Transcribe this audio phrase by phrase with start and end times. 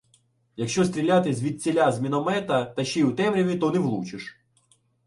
[0.55, 4.37] —Якщо стріляти звідціля з міномета, та ще й у темряві, то не влучиш.